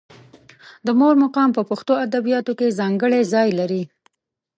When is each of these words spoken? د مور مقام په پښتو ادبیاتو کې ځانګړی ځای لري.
د 0.85 0.87
مور 0.99 1.15
مقام 1.23 1.49
په 1.57 1.61
پښتو 1.69 1.93
ادبیاتو 2.05 2.51
کې 2.59 2.75
ځانګړی 2.79 3.21
ځای 3.33 3.49
لري. 3.59 3.83